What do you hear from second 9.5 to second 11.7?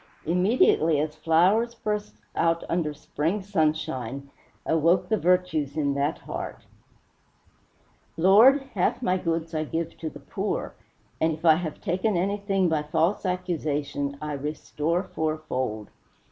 I give to the poor, and if I